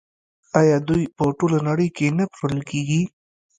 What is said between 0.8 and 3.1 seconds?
دوی په ټوله نړۍ کې نه پلورل کیږي؟